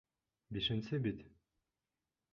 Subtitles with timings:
[0.55, 1.23] Бишенсе бит!